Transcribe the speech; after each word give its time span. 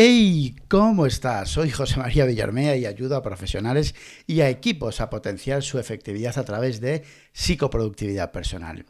Hey, 0.00 0.54
¿cómo 0.68 1.06
estás? 1.06 1.48
Soy 1.48 1.72
José 1.72 1.96
María 1.96 2.24
Villarmea 2.24 2.76
y 2.76 2.86
ayudo 2.86 3.16
a 3.16 3.22
profesionales 3.24 3.96
y 4.28 4.42
a 4.42 4.48
equipos 4.48 5.00
a 5.00 5.10
potenciar 5.10 5.64
su 5.64 5.80
efectividad 5.80 6.38
a 6.38 6.44
través 6.44 6.80
de 6.80 7.02
psicoproductividad 7.32 8.30
personal. 8.30 8.86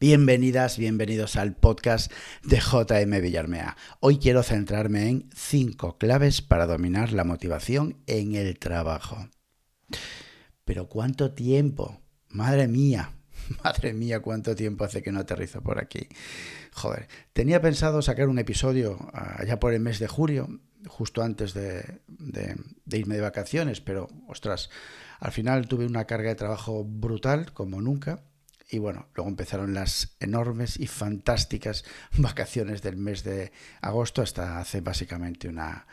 Bienvenidas, 0.00 0.78
bienvenidos 0.78 1.36
al 1.36 1.54
podcast 1.54 2.10
de 2.42 2.58
JM 2.58 3.22
Villarmea. 3.22 3.76
Hoy 4.00 4.18
quiero 4.18 4.42
centrarme 4.42 5.08
en 5.08 5.30
cinco 5.32 5.96
claves 5.96 6.42
para 6.42 6.66
dominar 6.66 7.12
la 7.12 7.22
motivación 7.22 8.02
en 8.08 8.34
el 8.34 8.58
trabajo. 8.58 9.28
Pero 10.64 10.88
¿cuánto 10.88 11.34
tiempo? 11.34 12.00
Madre 12.30 12.66
mía, 12.66 13.12
Madre 13.64 13.92
mía, 13.92 14.20
cuánto 14.20 14.54
tiempo 14.54 14.84
hace 14.84 15.02
que 15.02 15.12
no 15.12 15.20
aterrizo 15.20 15.62
por 15.62 15.78
aquí. 15.78 16.08
Joder, 16.76 17.08
tenía 17.32 17.62
pensado 17.62 18.02
sacar 18.02 18.28
un 18.28 18.38
episodio 18.38 18.98
allá 19.14 19.58
por 19.58 19.72
el 19.72 19.80
mes 19.80 19.98
de 19.98 20.08
julio, 20.08 20.60
justo 20.86 21.22
antes 21.22 21.54
de, 21.54 22.00
irme 22.92 23.14
de 23.14 23.22
vacaciones, 23.22 23.80
pero 23.80 24.08
ostras, 24.28 24.68
al 25.18 25.32
final 25.32 25.68
tuve 25.68 25.86
una 25.86 26.04
carga 26.04 26.28
de 26.28 26.34
trabajo 26.34 26.84
brutal, 26.84 27.54
como 27.54 27.80
nunca. 27.80 28.24
Y 28.68 28.78
bueno, 28.78 29.06
luego 29.14 29.30
empezaron 29.30 29.72
las 29.72 30.16
enormes 30.20 30.78
y 30.78 30.86
fantásticas 30.86 31.82
vacaciones 32.18 32.82
del 32.82 32.98
mes 32.98 33.24
de 33.24 33.52
agosto 33.80 34.20
hasta 34.20 34.58
hace 34.58 34.82
básicamente 34.82 35.48
una, 35.48 35.86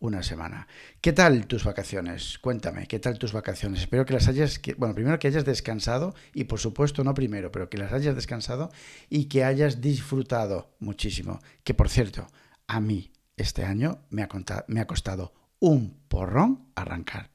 una 0.00 0.22
semana. 0.22 0.66
¿Qué 1.00 1.12
tal 1.12 1.46
tus 1.46 1.64
vacaciones? 1.64 2.38
Cuéntame, 2.38 2.86
¿qué 2.86 2.98
tal 2.98 3.18
tus 3.18 3.32
vacaciones? 3.32 3.80
Espero 3.80 4.04
que 4.04 4.14
las 4.14 4.28
hayas, 4.28 4.60
bueno, 4.78 4.94
primero 4.94 5.18
que 5.18 5.28
hayas 5.28 5.44
descansado 5.44 6.14
y 6.34 6.44
por 6.44 6.58
supuesto 6.58 7.04
no 7.04 7.14
primero, 7.14 7.52
pero 7.52 7.68
que 7.68 7.78
las 7.78 7.92
hayas 7.92 8.14
descansado 8.14 8.70
y 9.08 9.26
que 9.26 9.44
hayas 9.44 9.80
disfrutado 9.80 10.74
muchísimo. 10.80 11.40
Que 11.62 11.74
por 11.74 11.88
cierto, 11.88 12.26
a 12.66 12.80
mí 12.80 13.12
este 13.36 13.64
año 13.64 14.02
me 14.10 14.22
ha, 14.22 14.28
me 14.66 14.80
ha 14.80 14.86
costado 14.86 15.34
un 15.60 16.00
porrón 16.08 16.70
arrancar. 16.74 17.30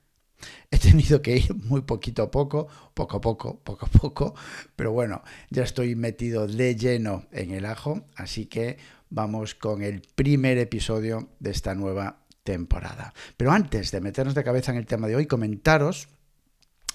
He 0.71 0.77
tenido 0.77 1.21
que 1.21 1.37
ir 1.37 1.53
muy 1.55 1.81
poquito 1.81 2.23
a 2.23 2.31
poco, 2.31 2.67
poco 2.93 3.17
a 3.17 3.21
poco, 3.21 3.59
poco 3.63 3.85
a 3.85 3.89
poco, 3.89 4.35
pero 4.75 4.91
bueno, 4.91 5.23
ya 5.49 5.63
estoy 5.63 5.95
metido 5.95 6.47
de 6.47 6.75
lleno 6.75 7.25
en 7.31 7.51
el 7.51 7.65
ajo, 7.65 8.05
así 8.15 8.47
que 8.47 8.77
vamos 9.09 9.55
con 9.55 9.81
el 9.81 10.01
primer 10.15 10.57
episodio 10.57 11.29
de 11.39 11.51
esta 11.51 11.75
nueva 11.75 12.24
temporada. 12.45 13.13
Pero 13.35 13.51
antes 13.51 13.91
de 13.91 13.99
meternos 13.99 14.35
de 14.35 14.45
cabeza 14.45 14.71
en 14.71 14.77
el 14.77 14.85
tema 14.85 15.07
de 15.07 15.17
hoy, 15.17 15.25
comentaros 15.25 16.07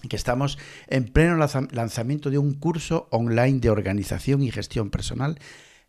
que 0.08 0.16
estamos 0.16 0.56
en 0.86 1.04
pleno 1.04 1.36
lanzamiento 1.36 2.30
de 2.30 2.38
un 2.38 2.54
curso 2.54 3.08
online 3.10 3.60
de 3.60 3.68
organización 3.68 4.42
y 4.42 4.50
gestión 4.50 4.88
personal 4.88 5.38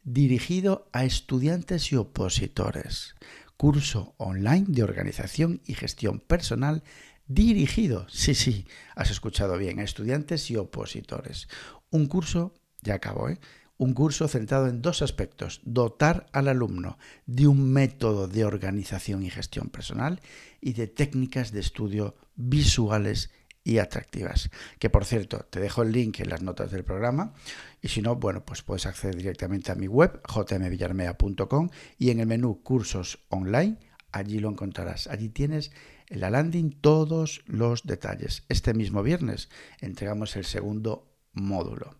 dirigido 0.03 0.89
a 0.91 1.05
estudiantes 1.05 1.93
y 1.93 1.95
opositores. 1.95 3.15
Curso 3.55 4.15
online 4.17 4.65
de 4.67 4.83
organización 4.83 5.61
y 5.65 5.75
gestión 5.75 6.19
personal 6.19 6.83
dirigido, 7.27 8.07
sí, 8.09 8.35
sí, 8.35 8.65
has 8.95 9.11
escuchado 9.11 9.57
bien, 9.57 9.79
a 9.79 9.83
estudiantes 9.83 10.49
y 10.51 10.57
opositores. 10.57 11.47
Un 11.91 12.07
curso, 12.07 12.53
ya 12.81 12.95
acabo, 12.95 13.29
¿eh? 13.29 13.39
Un 13.81 13.95
curso 13.95 14.27
centrado 14.27 14.67
en 14.67 14.83
dos 14.83 15.01
aspectos, 15.01 15.59
dotar 15.63 16.27
al 16.33 16.47
alumno 16.47 16.99
de 17.25 17.47
un 17.47 17.73
método 17.73 18.27
de 18.27 18.45
organización 18.45 19.23
y 19.23 19.31
gestión 19.31 19.69
personal 19.69 20.21
y 20.61 20.73
de 20.73 20.85
técnicas 20.85 21.51
de 21.51 21.61
estudio 21.61 22.15
visuales 22.35 23.31
y 23.63 23.79
atractivas. 23.79 24.51
Que 24.77 24.91
por 24.91 25.03
cierto, 25.03 25.47
te 25.49 25.59
dejo 25.59 25.81
el 25.81 25.93
link 25.93 26.19
en 26.19 26.29
las 26.29 26.43
notas 26.43 26.69
del 26.69 26.83
programa 26.83 27.33
y 27.81 27.87
si 27.87 28.03
no, 28.03 28.17
bueno, 28.17 28.45
pues 28.45 28.61
puedes 28.61 28.85
acceder 28.85 29.15
directamente 29.15 29.71
a 29.71 29.75
mi 29.75 29.87
web 29.87 30.21
jmvillarmea.com 30.27 31.71
y 31.97 32.11
en 32.11 32.19
el 32.19 32.27
menú 32.27 32.61
cursos 32.61 33.17
online, 33.29 33.79
allí 34.11 34.37
lo 34.37 34.49
encontrarás. 34.49 35.07
Allí 35.07 35.29
tienes 35.29 35.71
en 36.05 36.19
la 36.19 36.29
landing 36.29 36.69
todos 36.69 37.41
los 37.47 37.81
detalles. 37.81 38.43
Este 38.47 38.75
mismo 38.75 39.01
viernes 39.01 39.49
entregamos 39.79 40.35
el 40.35 40.45
segundo 40.45 41.17
módulo. 41.33 41.95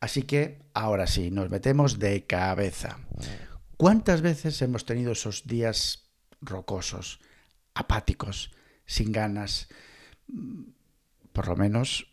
Así 0.00 0.22
que 0.22 0.62
ahora 0.72 1.06
sí, 1.06 1.30
nos 1.30 1.50
metemos 1.50 1.98
de 1.98 2.26
cabeza. 2.26 2.98
¿Cuántas 3.76 4.22
veces 4.22 4.60
hemos 4.62 4.84
tenido 4.84 5.12
esos 5.12 5.46
días 5.46 6.10
rocosos, 6.40 7.20
apáticos, 7.74 8.50
sin 8.86 9.12
ganas? 9.12 9.68
Mm, 10.26 10.70
por 11.32 11.48
lo 11.48 11.56
menos 11.56 12.06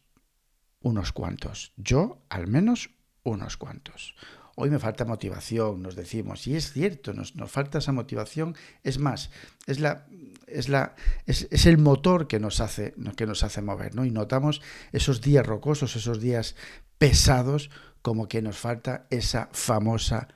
unos 0.82 1.12
cuantos. 1.12 1.74
Yo, 1.78 2.26
al 2.30 2.48
menos, 2.48 2.90
unos 3.24 3.58
cuantos. 3.58 4.16
Hoy 4.60 4.72
me 4.72 4.80
falta 4.80 5.06
motivación, 5.06 5.84
nos 5.84 5.96
decimos, 5.96 6.48
y 6.48 6.56
es 6.56 6.74
cierto, 6.74 7.14
nos, 7.14 7.32
falta 7.46 7.78
esa 7.78 7.92
motivación. 7.92 8.56
Es 8.82 8.98
más, 8.98 9.30
es, 9.68 9.80
la, 9.80 10.08
es, 10.48 10.68
la, 10.68 10.96
es, 11.28 11.68
el 11.68 11.78
motor 11.78 12.28
que 12.28 12.40
nos 12.40 12.60
hace, 12.60 12.96
que 13.16 13.28
nos 13.28 13.44
hace 13.44 13.62
mover, 13.62 13.94
¿no? 13.94 14.04
Y 14.04 14.10
notamos 14.10 14.64
esos 14.92 15.22
días 15.22 15.46
rocosos, 15.46 15.96
esos 15.96 16.20
días 16.20 16.56
pesados, 16.98 17.70
como 18.02 18.28
que 18.28 18.42
nos 18.42 18.58
falta 18.58 19.06
esa 19.12 19.48
famosa 19.52 20.28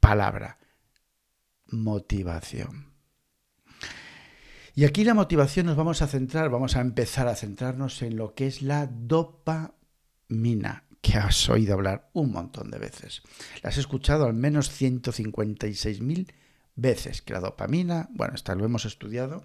palabra, 0.00 0.56
motivación. 1.66 2.94
Y 4.74 4.86
aquí 4.86 5.04
la 5.04 5.12
motivación 5.12 5.66
nos 5.66 5.76
vamos 5.76 6.00
a 6.00 6.06
centrar, 6.06 6.48
vamos 6.48 6.76
a 6.76 6.80
empezar 6.80 7.28
a 7.28 7.36
centrarnos 7.36 8.00
en 8.00 8.16
lo 8.16 8.34
que 8.34 8.46
es 8.46 8.62
la 8.62 8.86
dopamina, 8.86 9.74
que 11.06 11.18
has 11.18 11.48
oído 11.48 11.74
hablar 11.74 12.08
un 12.14 12.32
montón 12.32 12.70
de 12.70 12.78
veces. 12.78 13.22
La 13.62 13.70
has 13.70 13.78
escuchado 13.78 14.24
al 14.24 14.34
menos 14.34 14.70
156.000 14.70 16.32
veces, 16.74 17.22
que 17.22 17.32
la 17.32 17.40
dopamina, 17.40 18.08
bueno, 18.10 18.34
esta 18.34 18.56
lo 18.56 18.64
hemos 18.64 18.86
estudiado, 18.86 19.44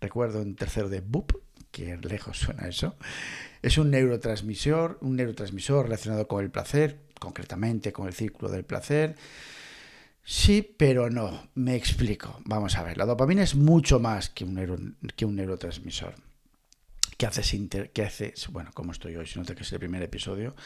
recuerdo 0.00 0.40
en 0.40 0.56
tercero 0.56 0.88
de 0.88 1.00
BUP, 1.02 1.32
que 1.70 1.98
lejos 1.98 2.38
suena 2.38 2.66
eso, 2.66 2.96
es 3.60 3.76
un 3.76 3.90
neurotransmisor, 3.90 4.98
un 5.02 5.16
neurotransmisor 5.16 5.84
relacionado 5.84 6.26
con 6.26 6.42
el 6.42 6.50
placer, 6.50 7.02
concretamente 7.20 7.92
con 7.92 8.06
el 8.06 8.14
círculo 8.14 8.50
del 8.50 8.64
placer. 8.64 9.16
Sí, 10.24 10.62
pero 10.62 11.10
no. 11.10 11.48
Me 11.54 11.74
explico. 11.74 12.40
Vamos 12.44 12.76
a 12.76 12.84
ver, 12.84 12.96
la 12.96 13.06
dopamina 13.06 13.42
es 13.42 13.54
mucho 13.54 14.00
más 14.00 14.30
que 14.30 14.44
un, 14.44 14.96
que 15.14 15.24
un 15.24 15.36
neurotransmisor. 15.36 16.14
¿Qué 17.22 17.28
hace, 17.28 17.68
que 17.92 18.02
hace, 18.02 18.34
bueno, 18.50 18.72
como 18.74 18.90
estoy 18.90 19.14
hoy, 19.14 19.28
si 19.28 19.38
nota 19.38 19.54
que 19.54 19.62
es 19.62 19.72
el 19.72 19.78
primer 19.78 20.02
episodio 20.02 20.56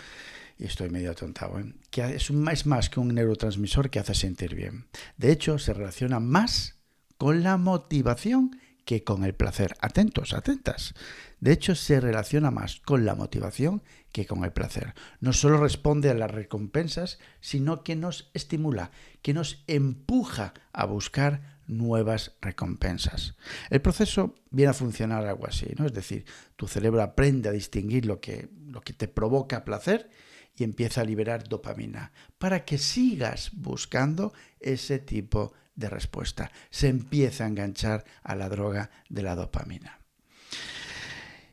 y 0.56 0.64
estoy 0.64 0.88
medio 0.88 1.10
atontado, 1.10 1.60
¿eh? 1.60 1.74
que 1.90 2.00
es, 2.14 2.30
un, 2.30 2.48
es 2.48 2.64
más 2.64 2.88
que 2.88 2.98
un 2.98 3.08
neurotransmisor 3.08 3.90
que 3.90 3.98
hace 3.98 4.14
sentir 4.14 4.54
bien. 4.54 4.86
De 5.18 5.32
hecho, 5.32 5.58
se 5.58 5.74
relaciona 5.74 6.18
más 6.18 6.78
con 7.18 7.42
la 7.42 7.58
motivación 7.58 8.58
que 8.86 9.04
con 9.04 9.24
el 9.24 9.34
placer. 9.34 9.76
Atentos, 9.80 10.32
atentas. 10.32 10.94
De 11.40 11.52
hecho, 11.52 11.74
se 11.74 12.00
relaciona 12.00 12.50
más 12.50 12.80
con 12.80 13.04
la 13.04 13.14
motivación 13.14 13.82
que 14.10 14.24
con 14.24 14.42
el 14.42 14.52
placer. 14.54 14.94
No 15.20 15.34
solo 15.34 15.58
responde 15.58 16.08
a 16.08 16.14
las 16.14 16.30
recompensas, 16.30 17.18
sino 17.40 17.84
que 17.84 17.96
nos 17.96 18.30
estimula, 18.32 18.92
que 19.20 19.34
nos 19.34 19.62
empuja 19.66 20.54
a 20.72 20.86
buscar 20.86 21.55
nuevas 21.66 22.36
recompensas. 22.40 23.34
El 23.70 23.80
proceso 23.80 24.34
viene 24.50 24.70
a 24.70 24.74
funcionar 24.74 25.26
algo 25.26 25.46
así, 25.46 25.66
¿no? 25.78 25.86
Es 25.86 25.92
decir, 25.92 26.24
tu 26.56 26.68
cerebro 26.68 27.02
aprende 27.02 27.48
a 27.48 27.52
distinguir 27.52 28.06
lo 28.06 28.20
que, 28.20 28.48
lo 28.66 28.80
que 28.80 28.92
te 28.92 29.08
provoca 29.08 29.64
placer 29.64 30.10
y 30.56 30.64
empieza 30.64 31.02
a 31.02 31.04
liberar 31.04 31.48
dopamina 31.48 32.12
para 32.38 32.64
que 32.64 32.78
sigas 32.78 33.50
buscando 33.52 34.32
ese 34.60 34.98
tipo 34.98 35.52
de 35.74 35.90
respuesta. 35.90 36.50
Se 36.70 36.88
empieza 36.88 37.44
a 37.44 37.48
enganchar 37.48 38.04
a 38.22 38.34
la 38.34 38.48
droga 38.48 38.90
de 39.08 39.22
la 39.22 39.34
dopamina. 39.34 40.00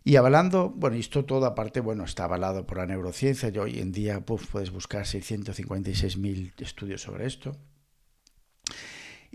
Y 0.06 0.18
avalando, 0.18 0.69
bueno, 0.69 0.97
esto 0.97 1.24
todo 1.24 1.45
aparte, 1.45 1.80
bueno, 1.80 2.03
está 2.03 2.25
avalado 2.25 2.66
por 2.66 2.78
la 2.78 2.85
neurociencia. 2.85 3.50
Y 3.50 3.57
hoy 3.57 3.80
en 3.80 3.94
día 3.94 4.19
puedes 4.22 4.71
buscar 4.71 5.06
656.000 5.06 6.54
estudios 6.57 7.01
sobre 7.01 7.25
esto. 7.25 7.57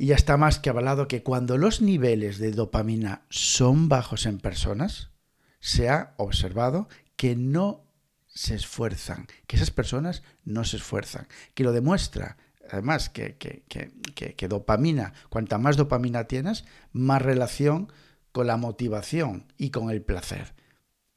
Y 0.01 0.07
ya 0.07 0.15
está 0.15 0.37
más 0.37 0.61
que 0.61 0.71
avalado 0.71 1.09
que 1.09 1.25
cuando 1.25 1.59
los 1.59 1.83
niveles 1.83 2.39
de 2.39 2.53
dopamina 2.53 3.23
son 3.31 3.89
bajos 3.89 4.27
en 4.27 4.39
personas, 4.39 5.11
se 5.59 5.89
ha 5.89 6.15
observado 6.19 6.89
que 7.17 7.35
no 7.35 7.85
se 8.29 8.55
esfuerzan, 8.55 9.27
que 9.49 9.57
esas 9.57 9.73
personas 9.73 10.23
no 10.45 10.63
se 10.63 10.77
esfuerzan, 10.77 11.27
que 11.55 11.65
lo 11.65 11.73
demuestra 11.73 12.37
además 12.71 13.09
que, 13.09 13.39
que, 13.39 13.65
que, 13.67 14.35
que, 14.37 14.49
dopamina, 14.49 15.15
cuanta 15.31 15.59
más 15.59 15.77
dopamina 15.77 16.29
tienes, 16.29 16.65
más 16.93 17.21
relación 17.21 17.91
con 18.31 18.47
la 18.47 18.57
motivación 18.57 19.53
y 19.57 19.71
con 19.71 19.91
el 19.91 20.03
placer. 20.03 20.55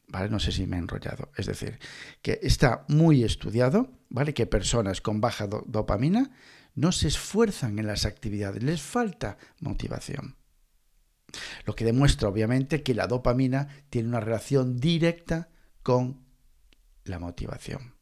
¿Vale? 0.07 0.29
No 0.29 0.39
sé 0.39 0.51
si 0.51 0.65
me 0.65 0.77
he 0.77 0.79
enrollado. 0.79 1.29
Es 1.37 1.45
decir, 1.45 1.77
que 2.23 2.39
está 2.41 2.85
muy 2.87 3.23
estudiado, 3.23 3.91
¿vale? 4.09 4.33
Que 4.33 4.47
personas 4.47 5.01
con 5.01 5.21
baja 5.21 5.45
dopamina 5.45 6.31
no 6.75 6.91
se 6.91 7.07
esfuerzan 7.07 7.79
en 7.79 7.87
las 7.87 8.05
actividades, 8.05 8.63
les 8.63 8.81
falta 8.81 9.37
motivación. 9.59 10.37
Lo 11.65 11.75
que 11.75 11.85
demuestra, 11.85 12.27
obviamente, 12.27 12.83
que 12.83 12.93
la 12.93 13.07
dopamina 13.07 13.67
tiene 13.89 14.09
una 14.09 14.19
relación 14.19 14.77
directa 14.77 15.49
con 15.83 16.25
la 17.05 17.19
motivación. 17.19 17.95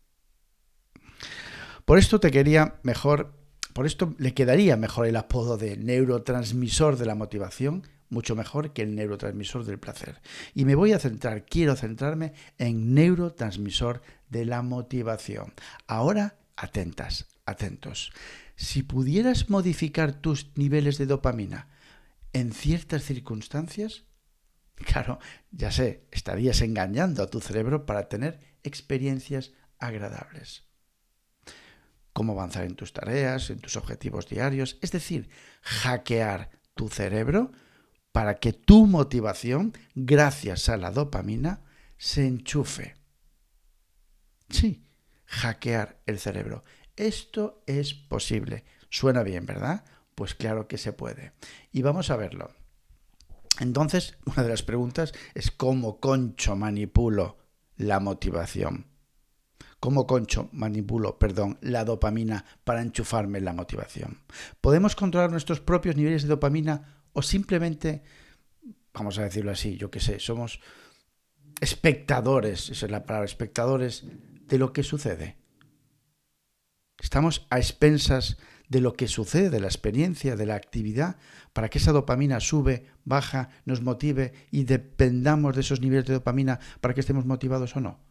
Por 1.86 1.98
esto 1.98 2.20
te 2.20 2.32
quería 2.32 2.80
mejor 2.84 3.40
por 3.74 3.86
esto 3.86 4.14
le 4.18 4.34
quedaría 4.34 4.76
mejor 4.78 5.06
el 5.06 5.16
apodo 5.16 5.58
de 5.58 5.78
neurotransmisor 5.78 6.98
de 6.98 7.06
la 7.06 7.16
motivación, 7.16 7.88
mucho 8.10 8.36
mejor 8.36 8.74
que 8.74 8.82
el 8.82 8.96
neurotransmisor 8.96 9.64
del 9.64 9.80
placer. 9.80 10.22
Y 10.54 10.66
me 10.66 10.76
voy 10.76 10.92
a 10.92 11.00
centrar, 11.00 11.46
quiero 11.46 11.76
centrarme 11.76 12.34
en 12.58 12.94
neurotransmisor 12.94 14.02
de 14.28 14.46
la 14.46 14.64
motivación. 14.64 15.54
Ahora, 15.88 16.40
atentas, 16.58 17.28
atentos. 17.50 18.12
Si 18.56 18.84
pudieras 18.84 19.50
modificar 19.50 20.14
tus 20.14 20.52
niveles 20.56 20.98
de 20.98 21.06
dopamina 21.06 21.68
en 22.34 22.54
ciertas 22.54 23.04
circunstancias, 23.04 24.06
claro, 24.76 25.20
ya 25.52 25.72
sé, 25.72 26.06
estarías 26.12 26.62
engañando 26.62 27.24
a 27.24 27.28
tu 27.28 27.42
cerebro 27.42 27.86
para 27.86 28.08
tener 28.08 28.40
experiencias 28.64 29.54
agradables 29.78 30.70
cómo 32.20 32.34
avanzar 32.34 32.66
en 32.66 32.76
tus 32.76 32.92
tareas, 32.92 33.50
en 33.50 33.60
tus 33.60 33.78
objetivos 33.78 34.28
diarios, 34.28 34.78
es 34.82 34.92
decir, 34.92 35.30
hackear 35.62 36.50
tu 36.76 36.90
cerebro 36.90 37.54
para 38.12 38.40
que 38.40 38.52
tu 38.52 38.88
motivación, 38.88 39.72
gracias 39.96 40.68
a 40.68 40.76
la 40.76 40.92
dopamina, 40.92 41.62
se 41.98 42.28
enchufe. 42.28 42.96
Sí, 44.50 44.84
hackear 45.28 46.02
el 46.08 46.20
cerebro. 46.20 46.66
Esto 47.00 47.64
es 47.66 47.94
posible. 47.94 48.66
Suena 48.90 49.24
bien, 49.24 49.46
¿verdad? 49.46 49.86
Pues 50.16 50.36
claro 50.36 50.68
que 50.68 50.78
se 50.78 50.92
puede. 50.92 51.32
Y 51.72 51.82
vamos 51.82 52.10
a 52.10 52.18
verlo. 52.18 52.52
Entonces, 53.62 54.18
una 54.26 54.44
de 54.44 54.50
las 54.50 54.64
preguntas 54.64 55.14
es 55.34 55.50
cómo 55.50 56.02
concho 56.02 56.58
manipulo 56.58 57.38
la 57.78 58.02
motivación. 58.02 58.88
¿Cómo 59.80 60.06
concho 60.06 60.50
manipulo, 60.52 61.18
perdón, 61.18 61.58
la 61.62 61.86
dopamina 61.86 62.44
para 62.66 62.82
enchufarme 62.82 63.40
la 63.40 63.54
motivación? 63.54 64.20
¿Podemos 64.60 64.98
controlar 64.98 65.32
nuestros 65.32 65.62
propios 65.62 65.96
niveles 65.96 66.24
de 66.24 66.28
dopamina 66.28 67.06
o 67.14 67.22
simplemente, 67.22 68.04
vamos 68.94 69.18
a 69.20 69.24
decirlo 69.24 69.52
así, 69.52 69.78
yo 69.78 69.90
qué 69.90 70.02
sé, 70.02 70.20
somos 70.20 70.60
espectadores, 71.62 72.70
esa 72.70 72.88
es 72.88 72.92
la 72.92 73.06
palabra, 73.06 73.26
espectadores 73.26 74.04
de 74.04 74.58
lo 74.58 74.74
que 74.74 74.84
sucede? 74.84 75.38
Estamos 77.00 77.48
a 77.50 77.58
expensas 77.58 78.38
de 78.68 78.82
lo 78.82 78.94
que 78.94 79.08
sucede, 79.08 79.50
de 79.50 79.60
la 79.60 79.68
experiencia, 79.68 80.36
de 80.36 80.46
la 80.46 80.56
actividad, 80.56 81.18
para 81.54 81.70
que 81.70 81.80
esa 81.80 81.92
dopamina 81.92 82.40
sube, 82.40 82.86
baja, 83.04 83.50
nos 83.66 83.82
motive 83.82 84.34
y 84.52 84.66
dependamos 84.66 85.56
de 85.56 85.62
esos 85.62 85.82
niveles 85.82 86.06
de 86.06 86.14
dopamina 86.14 86.60
para 86.82 86.94
que 86.94 87.00
estemos 87.00 87.26
motivados 87.26 87.76
o 87.76 87.82
no 87.82 88.10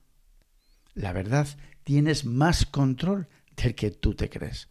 la 0.99 1.12
verdad, 1.12 1.46
tienes 1.85 2.25
más 2.25 2.67
control 2.67 3.29
del 3.56 3.75
que 3.75 3.90
tú 3.90 4.14
te 4.14 4.29
crees. 4.29 4.69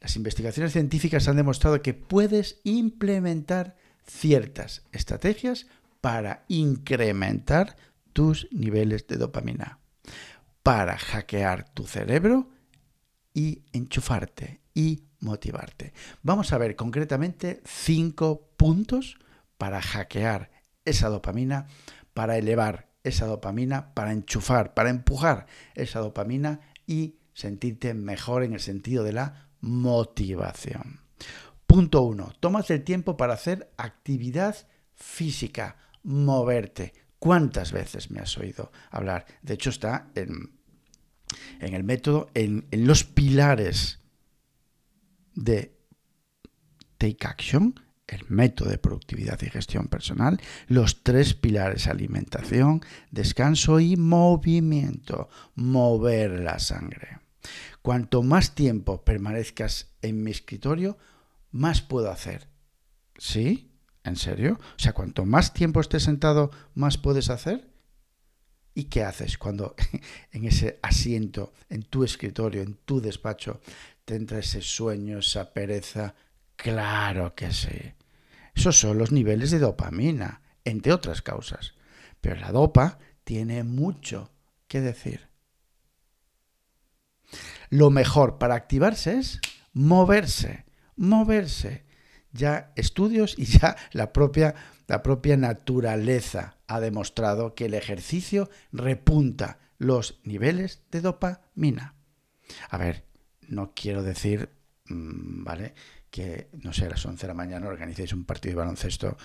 Las 0.00 0.16
investigaciones 0.16 0.72
científicas 0.72 1.28
han 1.28 1.36
demostrado 1.36 1.82
que 1.82 1.94
puedes 1.94 2.60
implementar 2.64 3.76
ciertas 4.06 4.82
estrategias 4.92 5.66
para 6.00 6.44
incrementar 6.48 7.76
tus 8.12 8.48
niveles 8.50 9.06
de 9.08 9.16
dopamina, 9.16 9.78
para 10.62 10.96
hackear 10.96 11.68
tu 11.74 11.86
cerebro 11.86 12.48
y 13.34 13.62
enchufarte 13.72 14.60
y 14.74 15.04
motivarte. 15.20 15.92
Vamos 16.22 16.52
a 16.52 16.58
ver 16.58 16.76
concretamente 16.76 17.60
cinco 17.64 18.48
puntos 18.56 19.18
para 19.58 19.80
hackear 19.80 20.50
esa 20.84 21.08
dopamina, 21.08 21.66
para 22.14 22.38
elevar 22.38 22.88
esa 23.04 23.26
dopamina, 23.26 23.94
para 23.94 24.12
enchufar, 24.12 24.74
para 24.74 24.90
empujar 24.90 25.46
esa 25.74 26.00
dopamina 26.00 26.60
y 26.86 27.16
sentirte 27.34 27.94
mejor 27.94 28.42
en 28.42 28.54
el 28.54 28.60
sentido 28.60 29.04
de 29.04 29.12
la 29.12 29.48
motivación. 29.60 31.00
Punto 31.66 32.02
uno, 32.02 32.32
tomas 32.40 32.70
el 32.70 32.82
tiempo 32.82 33.16
para 33.16 33.34
hacer 33.34 33.70
actividad 33.76 34.56
física, 34.94 35.76
moverte. 36.02 36.92
¿Cuántas 37.18 37.72
veces 37.72 38.10
me 38.10 38.20
has 38.20 38.36
oído 38.38 38.72
hablar? 38.90 39.26
De 39.42 39.54
hecho, 39.54 39.70
está 39.70 40.08
en, 40.14 40.59
en 41.60 41.74
el 41.74 41.84
método, 41.84 42.30
en, 42.34 42.66
los 42.70 43.04
pilares 43.04 44.00
de 45.34 45.76
Take 46.98 47.26
Action, 47.26 47.80
el 48.06 48.24
método 48.28 48.70
de 48.70 48.78
productividad 48.78 49.40
y 49.42 49.50
gestión 49.50 49.88
personal, 49.88 50.40
los 50.66 51.02
tres 51.02 51.34
pilares 51.34 51.86
alimentación, 51.86 52.82
descanso 53.10 53.80
y 53.80 53.96
movimiento, 53.96 55.28
mover 55.54 56.40
la 56.40 56.58
sangre. 56.58 57.18
Cuanto 57.82 58.22
más 58.22 58.54
tiempo 58.54 59.04
permanezcas 59.04 59.94
en 60.02 60.22
mi 60.22 60.30
escritorio, 60.30 60.98
más 61.50 61.80
puedo 61.80 62.10
hacer. 62.10 62.48
¿Sí? 63.16 63.70
¿En 64.04 64.16
serio? 64.16 64.58
O 64.60 64.78
sea, 64.78 64.92
cuanto 64.92 65.24
más 65.24 65.52
tiempo 65.52 65.80
estés 65.80 66.02
sentado, 66.02 66.50
más 66.74 66.98
puedes 66.98 67.30
hacer. 67.30 67.70
¿Y 68.80 68.84
qué 68.84 69.04
haces 69.04 69.36
cuando 69.36 69.74
en 70.32 70.46
ese 70.46 70.78
asiento, 70.80 71.52
en 71.68 71.82
tu 71.82 72.02
escritorio, 72.02 72.62
en 72.62 72.76
tu 72.76 72.98
despacho, 72.98 73.60
te 74.06 74.14
entra 74.16 74.38
ese 74.38 74.62
sueño, 74.62 75.18
esa 75.18 75.52
pereza? 75.52 76.14
Claro 76.56 77.34
que 77.34 77.52
sí. 77.52 77.92
Esos 78.54 78.78
son 78.78 78.96
los 78.96 79.12
niveles 79.12 79.50
de 79.50 79.58
dopamina, 79.58 80.40
entre 80.64 80.94
otras 80.94 81.20
causas. 81.20 81.74
Pero 82.22 82.36
la 82.36 82.52
dopa 82.52 82.98
tiene 83.22 83.64
mucho 83.64 84.32
que 84.66 84.80
decir. 84.80 85.28
Lo 87.68 87.90
mejor 87.90 88.38
para 88.38 88.54
activarse 88.54 89.18
es 89.18 89.40
moverse, 89.74 90.64
moverse. 90.96 91.84
Ya 92.32 92.72
estudios 92.76 93.34
y 93.36 93.44
ya 93.44 93.76
la 93.92 94.14
propia, 94.14 94.54
la 94.90 95.04
propia 95.04 95.36
naturaleza 95.36 96.56
ha 96.66 96.80
demostrado 96.80 97.54
que 97.54 97.66
el 97.66 97.74
ejercicio 97.74 98.50
repunta 98.72 99.60
los 99.78 100.18
niveles 100.24 100.82
de 100.90 101.00
dopamina. 101.00 101.94
A 102.68 102.76
ver, 102.76 103.04
no 103.46 103.72
quiero 103.72 104.02
decir, 104.02 104.50
mm, 104.88 105.44
¿vale? 105.44 105.74
que, 106.10 106.48
no 106.64 106.72
sé, 106.72 106.86
a 106.86 106.90
las 106.90 107.06
11 107.06 107.22
de 107.22 107.28
la 107.28 107.34
mañana 107.34 107.68
organicéis 107.68 108.12
un 108.12 108.24
partido 108.24 108.54
de 108.54 108.56
baloncesto, 108.56 109.16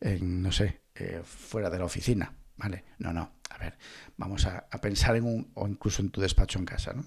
en, 0.00 0.42
no 0.42 0.50
sé, 0.50 0.80
eh, 0.96 1.22
fuera 1.24 1.70
de 1.70 1.78
la 1.78 1.84
oficina, 1.84 2.34
¿vale? 2.56 2.84
No, 2.98 3.12
no, 3.12 3.34
a 3.50 3.58
ver, 3.58 3.78
vamos 4.16 4.44
a, 4.46 4.66
a, 4.72 4.80
pensar 4.80 5.14
en 5.14 5.22
un, 5.22 5.52
o 5.54 5.68
incluso 5.68 6.02
en 6.02 6.10
tu 6.10 6.20
despacho 6.20 6.58
en 6.58 6.64
casa, 6.64 6.94
¿no? 6.94 7.04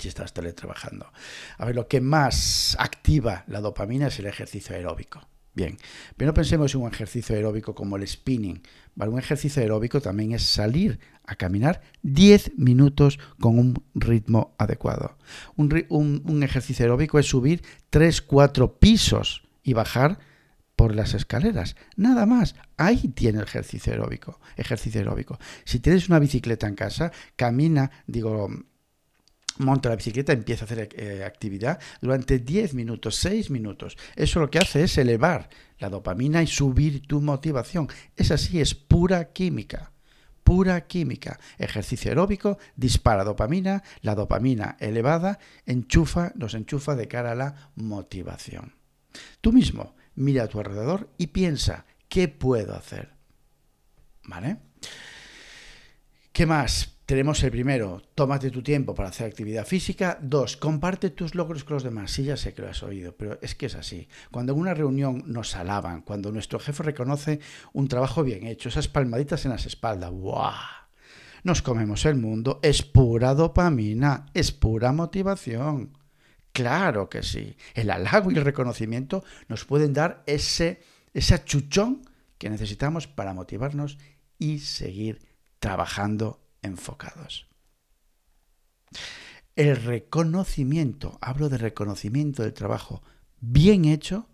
Si 0.00 0.08
estás 0.08 0.34
teletrabajando. 0.34 1.12
A 1.58 1.64
ver, 1.64 1.76
lo 1.76 1.86
que 1.86 2.00
más 2.00 2.76
activa 2.80 3.44
la 3.46 3.60
dopamina 3.60 4.08
es 4.08 4.18
el 4.18 4.26
ejercicio 4.26 4.74
aeróbico. 4.74 5.30
Bien, 5.52 5.76
pero 6.16 6.30
no 6.30 6.34
pensemos 6.34 6.74
en 6.74 6.82
un 6.82 6.92
ejercicio 6.92 7.34
aeróbico 7.34 7.74
como 7.74 7.96
el 7.96 8.06
spinning. 8.06 8.62
Un 8.96 9.18
ejercicio 9.18 9.62
aeróbico 9.62 10.00
también 10.00 10.32
es 10.32 10.42
salir 10.42 11.00
a 11.24 11.34
caminar 11.34 11.80
10 12.02 12.52
minutos 12.56 13.18
con 13.40 13.58
un 13.58 13.82
ritmo 13.94 14.54
adecuado. 14.58 15.16
Un, 15.56 16.22
un 16.24 16.42
ejercicio 16.42 16.84
aeróbico 16.84 17.18
es 17.18 17.26
subir 17.26 17.62
3-4 17.90 18.78
pisos 18.78 19.42
y 19.62 19.72
bajar 19.72 20.18
por 20.80 20.94
las 20.94 21.12
escaleras. 21.12 21.76
Nada 21.96 22.24
más. 22.24 22.54
Ahí 22.78 23.08
tiene 23.08 23.42
ejercicio 23.42 23.92
aeróbico. 23.92 24.40
Ejercicio 24.56 25.00
aeróbico. 25.00 25.38
Si 25.64 25.78
tienes 25.78 26.08
una 26.08 26.18
bicicleta 26.18 26.66
en 26.66 26.74
casa, 26.74 27.12
camina, 27.36 27.90
digo, 28.06 28.48
monta 29.58 29.88
la 29.88 29.96
bicicleta, 29.96 30.32
empieza 30.32 30.64
a 30.64 30.66
hacer 30.66 30.88
eh, 30.96 31.24
actividad 31.24 31.78
durante 32.00 32.38
10 32.38 32.74
minutos, 32.74 33.16
6 33.16 33.50
minutos. 33.50 33.96
Eso 34.16 34.40
lo 34.40 34.50
que 34.50 34.58
hace 34.58 34.84
es 34.84 34.96
elevar 34.98 35.48
la 35.78 35.88
dopamina 35.88 36.42
y 36.42 36.46
subir 36.46 37.06
tu 37.06 37.20
motivación. 37.20 37.88
Es 38.16 38.30
así, 38.30 38.60
es 38.60 38.74
pura 38.74 39.32
química. 39.32 39.92
Pura 40.44 40.86
química. 40.86 41.38
Ejercicio 41.58 42.10
aeróbico 42.10 42.58
dispara 42.76 43.24
dopamina, 43.24 43.82
la 44.02 44.14
dopamina 44.14 44.76
elevada 44.80 45.38
enchufa, 45.66 46.32
nos 46.34 46.54
enchufa 46.54 46.96
de 46.96 47.08
cara 47.08 47.32
a 47.32 47.36
la 47.36 47.70
motivación. 47.76 48.74
Tú 49.40 49.52
mismo 49.52 49.94
mira 50.14 50.44
a 50.44 50.48
tu 50.48 50.58
alrededor 50.58 51.10
y 51.18 51.28
piensa, 51.28 51.86
¿qué 52.08 52.28
puedo 52.28 52.74
hacer? 52.74 53.14
¿Vale? 54.24 54.58
¿Qué 56.32 56.46
más? 56.46 56.99
Tenemos 57.10 57.42
el 57.42 57.50
primero, 57.50 58.00
tómate 58.14 58.52
tu 58.52 58.62
tiempo 58.62 58.94
para 58.94 59.08
hacer 59.08 59.26
actividad 59.26 59.66
física. 59.66 60.16
Dos, 60.22 60.56
comparte 60.56 61.10
tus 61.10 61.34
logros 61.34 61.64
con 61.64 61.74
los 61.74 61.82
demás. 61.82 62.12
Sí, 62.12 62.22
ya 62.22 62.36
sé 62.36 62.54
que 62.54 62.62
lo 62.62 62.68
has 62.68 62.84
oído, 62.84 63.16
pero 63.16 63.36
es 63.42 63.56
que 63.56 63.66
es 63.66 63.74
así. 63.74 64.06
Cuando 64.30 64.52
en 64.52 64.60
una 64.60 64.74
reunión 64.74 65.24
nos 65.26 65.56
alaban, 65.56 66.02
cuando 66.02 66.30
nuestro 66.30 66.60
jefe 66.60 66.84
reconoce 66.84 67.40
un 67.72 67.88
trabajo 67.88 68.22
bien 68.22 68.46
hecho, 68.46 68.68
esas 68.68 68.86
palmaditas 68.86 69.44
en 69.44 69.50
las 69.50 69.66
espaldas, 69.66 70.12
¡guau! 70.12 70.54
Nos 71.42 71.62
comemos 71.62 72.06
el 72.06 72.14
mundo, 72.14 72.60
es 72.62 72.82
pura 72.82 73.34
dopamina, 73.34 74.26
es 74.32 74.52
pura 74.52 74.92
motivación. 74.92 75.98
Claro 76.52 77.08
que 77.08 77.24
sí. 77.24 77.56
El 77.74 77.90
halago 77.90 78.30
y 78.30 78.36
el 78.36 78.44
reconocimiento 78.44 79.24
nos 79.48 79.64
pueden 79.64 79.92
dar 79.92 80.22
ese, 80.26 80.80
ese 81.12 81.34
achuchón 81.34 82.02
que 82.38 82.50
necesitamos 82.50 83.08
para 83.08 83.34
motivarnos 83.34 83.98
y 84.38 84.60
seguir 84.60 85.18
trabajando 85.58 86.38
enfocados. 86.62 87.48
el 89.56 89.76
reconocimiento, 89.76 91.18
hablo 91.20 91.48
de 91.48 91.58
reconocimiento 91.58 92.42
del 92.42 92.54
trabajo 92.54 93.02
bien 93.40 93.84
hecho, 93.84 94.28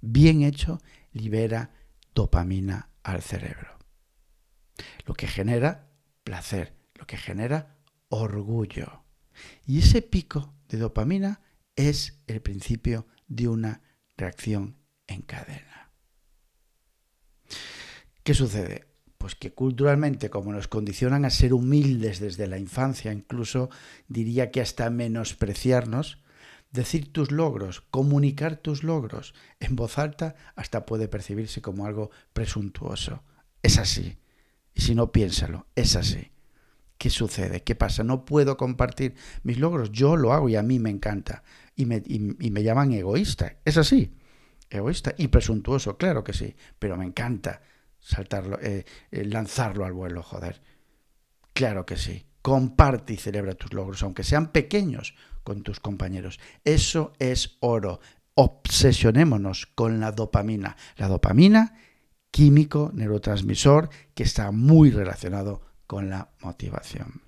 bien 0.00 0.42
hecho, 0.42 0.80
libera 1.12 1.70
dopamina 2.14 2.90
al 3.02 3.22
cerebro. 3.22 3.78
Lo 5.06 5.14
que 5.14 5.26
genera 5.26 5.88
placer, 6.24 6.74
lo 6.94 7.06
que 7.06 7.16
genera 7.16 7.78
orgullo. 8.08 9.04
Y 9.64 9.78
ese 9.78 10.02
pico 10.02 10.54
de 10.68 10.78
dopamina 10.78 11.40
es 11.76 12.20
el 12.26 12.40
principio 12.40 13.06
de 13.28 13.48
una 13.48 13.82
reacción 14.16 14.76
en 15.06 15.22
cadena. 15.22 15.92
¿Qué 18.22 18.34
sucede? 18.34 18.86
Pues 19.18 19.34
que 19.34 19.52
culturalmente, 19.52 20.30
como 20.30 20.52
nos 20.52 20.68
condicionan 20.68 21.24
a 21.24 21.30
ser 21.30 21.54
humildes 21.54 22.20
desde 22.20 22.46
la 22.46 22.58
infancia, 22.58 23.12
incluso 23.12 23.70
diría 24.08 24.50
que 24.50 24.60
hasta 24.60 24.90
menospreciarnos, 24.90 26.18
decir 26.70 27.12
tus 27.12 27.30
logros, 27.30 27.80
comunicar 27.90 28.56
tus 28.56 28.82
logros 28.82 29.34
en 29.60 29.76
voz 29.76 29.98
alta, 29.98 30.34
hasta 30.54 30.84
puede 30.84 31.08
percibirse 31.08 31.62
como 31.62 31.86
algo 31.86 32.10
presuntuoso. 32.32 33.22
Es 33.62 33.78
así. 33.78 34.18
Y 34.74 34.82
si 34.82 34.94
no, 34.94 35.10
piénsalo, 35.10 35.66
es 35.74 35.96
así. 35.96 36.32
¿Qué 36.98 37.10
sucede? 37.10 37.62
¿Qué 37.62 37.74
pasa? 37.74 38.04
No 38.04 38.24
puedo 38.24 38.56
compartir 38.56 39.14
mis 39.42 39.58
logros. 39.58 39.92
Yo 39.92 40.16
lo 40.16 40.32
hago 40.32 40.48
y 40.48 40.56
a 40.56 40.62
mí 40.62 40.78
me 40.78 40.90
encanta. 40.90 41.42
Y 41.74 41.86
me, 41.86 42.02
me 42.06 42.62
llaman 42.62 42.92
egoísta. 42.92 43.56
Es 43.64 43.76
así. 43.76 44.14
Egoísta 44.70 45.14
y 45.16 45.28
presuntuoso, 45.28 45.96
claro 45.96 46.24
que 46.24 46.32
sí. 46.32 46.56
Pero 46.78 46.96
me 46.96 47.04
encanta 47.04 47.62
saltarlo, 48.06 48.58
eh, 48.60 48.84
eh, 49.10 49.24
lanzarlo 49.24 49.84
al 49.84 49.92
vuelo, 49.92 50.22
joder. 50.22 50.62
Claro 51.52 51.84
que 51.84 51.96
sí. 51.96 52.24
Comparte 52.40 53.14
y 53.14 53.16
celebra 53.16 53.54
tus 53.54 53.72
logros, 53.72 54.02
aunque 54.04 54.22
sean 54.22 54.52
pequeños, 54.52 55.14
con 55.42 55.62
tus 55.62 55.80
compañeros. 55.80 56.38
Eso 56.64 57.12
es 57.18 57.56
oro. 57.60 58.00
Obsesionémonos 58.34 59.66
con 59.66 59.98
la 59.98 60.12
dopamina. 60.12 60.76
La 60.96 61.08
dopamina, 61.08 61.74
químico, 62.30 62.92
neurotransmisor, 62.94 63.88
que 64.14 64.22
está 64.22 64.52
muy 64.52 64.90
relacionado 64.90 65.62
con 65.88 66.08
la 66.08 66.30
motivación. 66.40 67.22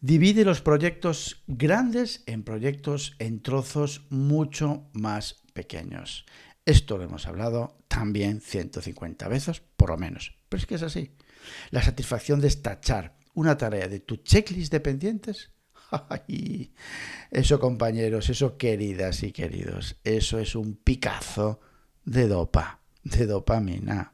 Divide 0.00 0.44
los 0.44 0.60
proyectos 0.60 1.44
grandes 1.46 2.24
en 2.26 2.42
proyectos 2.42 3.14
en 3.20 3.40
trozos 3.42 4.06
mucho 4.10 4.88
más 4.92 5.44
pequeños. 5.52 6.26
Esto 6.66 6.96
lo 6.96 7.04
hemos 7.04 7.26
hablado 7.26 7.76
también 7.88 8.40
150 8.40 9.28
veces, 9.28 9.62
por 9.76 9.90
lo 9.90 9.98
menos. 9.98 10.36
Pero 10.48 10.60
es 10.60 10.66
que 10.66 10.76
es 10.76 10.82
así. 10.82 11.12
La 11.70 11.82
satisfacción 11.82 12.40
de 12.40 12.48
estachar 12.48 13.16
una 13.34 13.56
tarea 13.56 13.88
de 13.88 14.00
tu 14.00 14.16
checklist 14.16 14.72
de 14.72 14.80
pendientes. 14.80 15.50
eso, 17.30 17.60
compañeros, 17.60 18.30
eso, 18.30 18.56
queridas 18.56 19.22
y 19.22 19.32
queridos, 19.32 19.96
eso 20.04 20.38
es 20.38 20.54
un 20.54 20.76
picazo 20.76 21.60
de 22.04 22.28
dopa, 22.28 22.80
de 23.02 23.26
dopamina. 23.26 24.12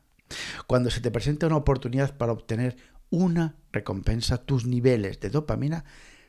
Cuando 0.67 0.91
se 0.91 1.01
te 1.01 1.11
presenta 1.11 1.47
una 1.47 1.57
oportunidad 1.57 2.17
para 2.17 2.33
obtener 2.33 2.77
una 3.11 3.57
recompensa, 3.73 4.39
tus 4.39 4.67
niveles 4.67 5.21
de 5.21 5.31
dopamina 5.31 5.85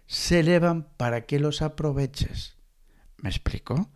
se 0.07 0.39
elevan 0.39 0.89
para 0.97 1.25
que 1.25 1.39
los 1.39 1.61
aproveches. 1.61 2.57
¿Me 3.17 3.29
explico? 3.29 3.89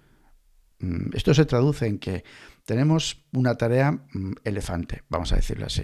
Mm, 0.79 1.15
esto 1.15 1.33
se 1.33 1.45
traduce 1.45 1.87
en 1.87 1.99
que 1.99 2.23
tenemos 2.65 3.25
una 3.31 3.55
tarea 3.55 3.91
mm, 3.91 4.33
elefante, 4.43 5.03
vamos 5.09 5.31
a 5.31 5.37
decirlo 5.37 5.67
así, 5.67 5.83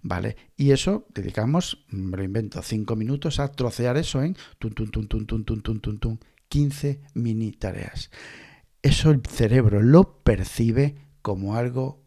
¿vale? 0.00 0.36
Y 0.56 0.70
eso 0.70 1.06
dedicamos, 1.14 1.84
mm, 1.90 1.96
me 1.96 2.16
lo 2.16 2.24
invento, 2.24 2.62
cinco 2.62 2.96
minutos 2.96 3.40
a 3.40 3.48
trocear 3.48 3.96
eso 3.96 4.22
en 4.22 4.36
15 6.48 7.00
mini 7.14 7.52
tareas. 7.52 8.10
Eso 8.82 9.10
el 9.10 9.22
cerebro 9.26 9.82
lo 9.82 10.22
percibe 10.22 10.96
como 11.22 11.56
algo 11.56 12.02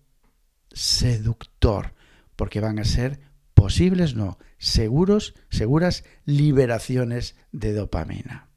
seductor, 0.72 1.94
porque 2.36 2.60
van 2.60 2.80
a 2.80 2.86
ser 2.86 3.20
posibles, 3.54 4.16
no, 4.16 4.38
seguros, 4.58 5.34
seguras 5.50 6.04
liberaciones 6.26 7.36
de 7.52 7.74
dopamina. 7.74 8.50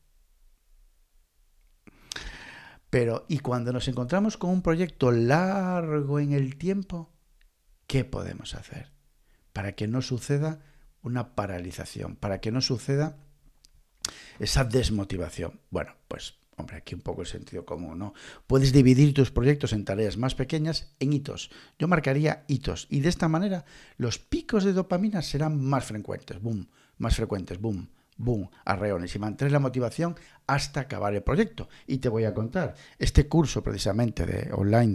Pero, 2.91 3.27
¿y 3.29 3.41
cuando 3.41 3.73
nos 3.73 3.89
encontramos 3.89 4.37
con 4.37 4.51
un 4.51 4.63
proyecto 4.63 5.11
largo 5.11 6.21
en 6.21 6.33
el 6.33 6.57
tiempo? 6.57 7.11
¿Qué 7.87 8.05
podemos 8.05 8.55
hacer? 8.55 8.93
Para 9.53 9.73
que 9.73 9.87
no 9.87 10.03
suceda 10.03 10.61
una 11.03 11.35
paralización, 11.35 12.17
para 12.17 12.41
que 12.41 12.51
no 12.51 12.61
suceda 12.61 13.17
esa 14.39 14.65
desmotivación. 14.65 15.61
Bueno, 15.71 15.95
pues 16.09 16.39
Hombre, 16.59 16.77
aquí 16.77 16.97
un 16.97 17.03
poco 17.03 17.21
el 17.21 17.29
sentido 17.29 17.65
común, 17.65 18.01
¿no? 18.01 18.15
Puedes 18.49 18.73
dividir 18.73 19.15
tus 19.15 19.31
proyectos 19.31 19.73
en 19.73 19.85
tareas 19.85 20.17
más 20.17 20.35
pequeñas 20.35 20.93
en 20.99 21.13
hitos. 21.13 21.51
Yo 21.79 21.87
marcaría 21.87 22.45
hitos 22.49 22.89
y 22.91 22.99
de 22.99 23.09
esta 23.09 23.29
manera 23.29 23.65
los 23.97 24.19
picos 24.19 24.65
de 24.65 24.73
dopamina 24.73 25.23
serán 25.23 25.63
más 25.63 25.85
frecuentes, 25.85 26.43
boom, 26.43 26.69
más 26.99 27.15
frecuentes, 27.15 27.61
boom, 27.61 27.89
boom, 28.19 28.51
arreones 28.65 29.15
y 29.15 29.19
mantener 29.19 29.53
la 29.53 29.59
motivación 29.59 30.17
hasta 30.47 30.81
acabar 30.81 31.15
el 31.15 31.23
proyecto. 31.23 31.69
Y 31.87 31.99
te 31.99 32.09
voy 32.09 32.25
a 32.25 32.35
contar, 32.35 32.75
este 32.99 33.27
curso 33.29 33.63
precisamente 33.63 34.27
de 34.27 34.53
online 34.53 34.95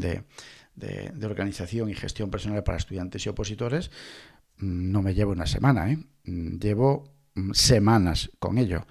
de, 0.75 1.11
de 1.13 1.25
organización 1.25 1.89
y 1.89 1.95
gestión 1.95 2.29
personal 2.29 2.63
para 2.63 2.77
estudiantes 2.77 3.25
y 3.25 3.29
opositores 3.29 3.91
mm, 4.57 4.91
no 4.91 5.01
me 5.01 5.13
llevo 5.13 5.31
una 5.31 5.45
semana, 5.45 5.91
¿eh? 5.91 5.97
Mm, 6.25 6.57
llevo 6.57 7.15
mm, 7.35 7.51
semanas 7.53 8.31
con 8.39 8.57
ello. 8.57 8.85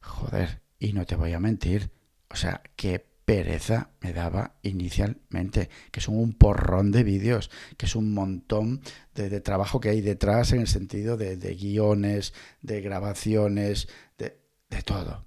Joder, 0.00 0.62
y 0.78 0.92
no 0.92 1.04
te 1.06 1.16
voy 1.16 1.32
a 1.32 1.40
mentir, 1.40 1.90
o 2.28 2.36
sea, 2.36 2.62
qué 2.76 3.11
pereza 3.32 3.88
me 4.02 4.12
daba 4.12 4.56
inicialmente, 4.62 5.70
que 5.90 6.02
son 6.02 6.18
un 6.18 6.34
porrón 6.34 6.92
de 6.92 7.02
vídeos, 7.02 7.50
que 7.78 7.86
es 7.86 7.96
un 7.96 8.12
montón 8.12 8.82
de, 9.14 9.40
trabajo 9.40 9.80
que 9.80 9.88
hay 9.88 10.02
detrás 10.02 10.52
en 10.52 10.60
el 10.60 10.68
sentido 10.68 11.16
de, 11.16 11.36
guiones, 11.54 12.34
de 12.60 12.82
grabaciones, 12.82 13.88
de, 14.18 14.38
de 14.68 14.82
todo. 14.82 15.24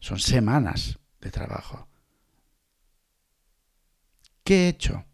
Son 0.00 0.20
semanas 0.20 1.00
de 1.20 1.32
trabajo. 1.32 1.88
¿Qué 4.44 4.66
he 4.66 4.68
hecho? 4.68 5.04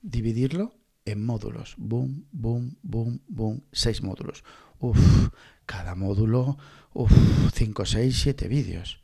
Dividirlo 0.00 0.72
en 1.04 1.26
módulos. 1.26 1.74
Boom, 1.76 2.26
boom, 2.32 2.78
boom, 2.82 3.20
boom. 3.28 3.64
Seis 3.70 4.02
módulos. 4.02 4.44
Uf, 4.78 5.28
cada 5.66 5.94
módulo, 5.94 6.56
uf, 6.94 7.12
cinco, 7.52 7.84
seis, 7.84 8.18
siete 8.18 8.48
vídeos. 8.48 9.03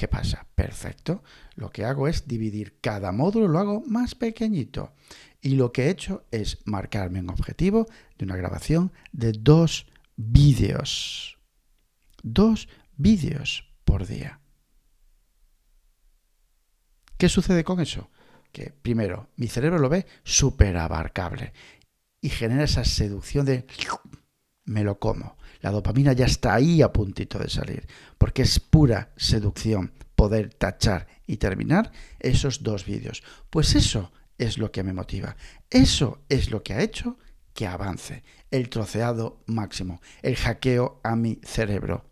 ¿Qué 0.00 0.08
pasa? 0.08 0.46
Perfecto. 0.54 1.22
Lo 1.56 1.70
que 1.70 1.84
hago 1.84 2.08
es 2.08 2.26
dividir 2.26 2.80
cada 2.80 3.12
módulo, 3.12 3.48
lo 3.48 3.58
hago 3.58 3.82
más 3.86 4.14
pequeñito. 4.14 4.94
Y 5.42 5.56
lo 5.56 5.72
que 5.72 5.82
he 5.82 5.90
hecho 5.90 6.24
es 6.30 6.62
marcarme 6.64 7.20
un 7.20 7.28
objetivo 7.28 7.86
de 8.16 8.24
una 8.24 8.34
grabación 8.34 8.92
de 9.12 9.32
dos 9.32 9.86
vídeos. 10.16 11.36
Dos 12.22 12.66
vídeos 12.96 13.70
por 13.84 14.06
día. 14.06 14.40
¿Qué 17.18 17.28
sucede 17.28 17.62
con 17.62 17.78
eso? 17.78 18.08
Que 18.52 18.70
primero, 18.70 19.28
mi 19.36 19.48
cerebro 19.48 19.78
lo 19.78 19.90
ve 19.90 20.06
súper 20.24 20.78
abarcable 20.78 21.52
y 22.22 22.30
genera 22.30 22.64
esa 22.64 22.86
seducción 22.86 23.44
de 23.44 23.66
me 24.64 24.82
lo 24.82 24.98
como. 24.98 25.36
La 25.60 25.70
dopamina 25.70 26.12
ya 26.12 26.26
está 26.26 26.54
ahí 26.54 26.82
a 26.82 26.92
puntito 26.92 27.38
de 27.38 27.48
salir, 27.48 27.86
porque 28.18 28.42
es 28.42 28.60
pura 28.60 29.12
seducción 29.16 29.92
poder 30.14 30.52
tachar 30.54 31.06
y 31.26 31.36
terminar 31.36 31.92
esos 32.18 32.62
dos 32.62 32.84
vídeos. 32.84 33.22
Pues 33.50 33.74
eso 33.74 34.12
es 34.38 34.58
lo 34.58 34.72
que 34.72 34.82
me 34.82 34.92
motiva. 34.92 35.36
Eso 35.70 36.24
es 36.28 36.50
lo 36.50 36.62
que 36.62 36.74
ha 36.74 36.82
hecho 36.82 37.18
que 37.54 37.66
avance. 37.66 38.22
El 38.50 38.68
troceado 38.68 39.42
máximo, 39.46 40.00
el 40.22 40.36
hackeo 40.36 41.00
a 41.02 41.16
mi 41.16 41.40
cerebro. 41.42 42.04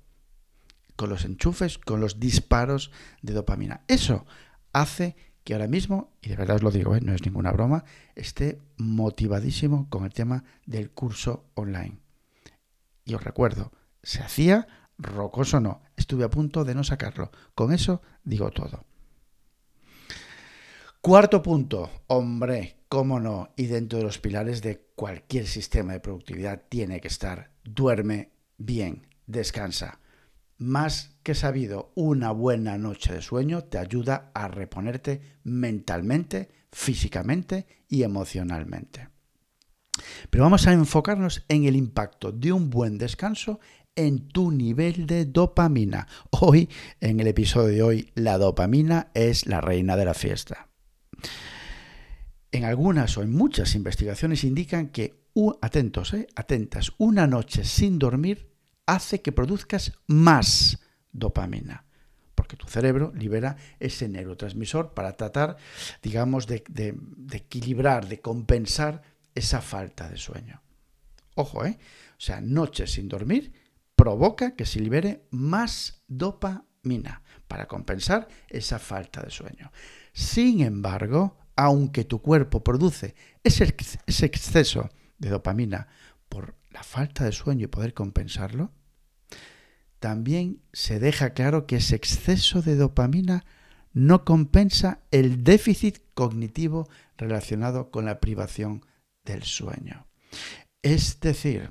Con 0.96 1.10
los 1.10 1.24
enchufes, 1.24 1.78
con 1.78 2.00
los 2.00 2.20
disparos 2.20 2.90
de 3.22 3.32
dopamina. 3.32 3.82
Eso 3.88 4.26
hace 4.72 5.16
que 5.44 5.54
ahora 5.54 5.68
mismo, 5.68 6.12
y 6.20 6.28
de 6.28 6.36
verdad 6.36 6.56
os 6.56 6.62
lo 6.62 6.70
digo, 6.70 6.94
¿eh? 6.96 7.00
no 7.00 7.14
es 7.14 7.24
ninguna 7.24 7.52
broma, 7.52 7.84
esté 8.14 8.60
motivadísimo 8.76 9.88
con 9.88 10.04
el 10.04 10.12
tema 10.12 10.44
del 10.66 10.90
curso 10.90 11.46
online. 11.54 11.98
Y 13.08 13.14
os 13.14 13.24
recuerdo, 13.24 13.72
se 14.02 14.20
hacía 14.20 14.68
rocoso 14.98 15.60
no, 15.60 15.80
estuve 15.96 16.24
a 16.24 16.30
punto 16.30 16.62
de 16.62 16.74
no 16.74 16.84
sacarlo. 16.84 17.30
Con 17.54 17.72
eso 17.72 18.02
digo 18.22 18.50
todo. 18.50 18.84
Cuarto 21.00 21.40
punto, 21.42 21.90
hombre, 22.08 22.76
cómo 22.90 23.18
no, 23.18 23.48
y 23.56 23.64
dentro 23.64 23.98
de 23.98 24.04
los 24.04 24.18
pilares 24.18 24.60
de 24.60 24.90
cualquier 24.94 25.46
sistema 25.46 25.94
de 25.94 26.00
productividad 26.00 26.64
tiene 26.68 27.00
que 27.00 27.08
estar, 27.08 27.50
duerme 27.64 28.32
bien, 28.58 29.06
descansa. 29.26 30.00
Más 30.58 31.16
que 31.22 31.34
sabido, 31.34 31.92
una 31.94 32.30
buena 32.32 32.76
noche 32.76 33.14
de 33.14 33.22
sueño 33.22 33.64
te 33.64 33.78
ayuda 33.78 34.30
a 34.34 34.48
reponerte 34.48 35.22
mentalmente, 35.44 36.50
físicamente 36.72 37.66
y 37.88 38.02
emocionalmente. 38.02 39.08
Pero 40.30 40.44
vamos 40.44 40.66
a 40.66 40.72
enfocarnos 40.72 41.44
en 41.48 41.64
el 41.64 41.76
impacto 41.76 42.32
de 42.32 42.52
un 42.52 42.70
buen 42.70 42.98
descanso 42.98 43.60
en 43.96 44.28
tu 44.28 44.50
nivel 44.50 45.06
de 45.06 45.24
dopamina. 45.24 46.06
Hoy, 46.30 46.68
en 47.00 47.20
el 47.20 47.26
episodio 47.26 47.68
de 47.68 47.82
hoy, 47.82 48.12
la 48.14 48.38
dopamina 48.38 49.10
es 49.14 49.46
la 49.46 49.60
reina 49.60 49.96
de 49.96 50.04
la 50.04 50.14
fiesta. 50.14 50.68
En 52.52 52.64
algunas 52.64 53.18
o 53.18 53.22
en 53.22 53.32
muchas 53.32 53.74
investigaciones 53.74 54.44
indican 54.44 54.88
que, 54.88 55.24
atentos, 55.60 56.14
eh, 56.14 56.26
atentas, 56.34 56.92
una 56.98 57.26
noche 57.26 57.64
sin 57.64 57.98
dormir 57.98 58.50
hace 58.86 59.20
que 59.20 59.32
produzcas 59.32 59.92
más 60.06 60.80
dopamina 61.12 61.88
porque 62.38 62.56
tu 62.56 62.68
cerebro 62.68 63.12
libera 63.16 63.56
ese 63.80 64.08
neurotransmisor 64.08 64.94
para 64.94 65.16
tratar, 65.16 65.56
digamos, 66.04 66.46
de, 66.46 66.62
equilibrar, 67.32 68.06
de 68.06 68.20
compensar 68.20 69.02
esa 69.38 69.60
falta 69.60 70.08
de 70.08 70.16
sueño. 70.16 70.62
Ojo, 71.34 71.64
¿eh? 71.64 71.78
O 72.18 72.20
sea, 72.20 72.40
noches 72.40 72.92
sin 72.92 73.08
dormir 73.08 73.52
provoca 73.94 74.54
que 74.54 74.66
se 74.66 74.80
libere 74.80 75.26
más 75.30 76.02
dopamina 76.08 77.22
para 77.46 77.66
compensar 77.66 78.28
esa 78.48 78.78
falta 78.78 79.22
de 79.22 79.30
sueño. 79.30 79.70
Sin 80.12 80.60
embargo, 80.60 81.38
aunque 81.56 82.04
tu 82.04 82.20
cuerpo 82.20 82.62
produce 82.62 83.14
ese, 83.42 83.74
ese 84.06 84.26
exceso 84.26 84.90
de 85.18 85.30
dopamina 85.30 85.88
por 86.28 86.54
la 86.70 86.82
falta 86.82 87.24
de 87.24 87.32
sueño 87.32 87.64
y 87.64 87.68
poder 87.68 87.94
compensarlo, 87.94 88.72
también 90.00 90.62
se 90.72 91.00
deja 91.00 91.30
claro 91.30 91.66
que 91.66 91.76
ese 91.76 91.96
exceso 91.96 92.62
de 92.62 92.76
dopamina 92.76 93.44
no 93.92 94.24
compensa 94.24 95.00
el 95.10 95.42
déficit 95.42 95.98
cognitivo 96.14 96.88
relacionado 97.16 97.90
con 97.90 98.04
la 98.04 98.20
privación 98.20 98.84
del 99.28 99.44
sueño. 99.44 100.06
Es 100.82 101.20
decir, 101.20 101.70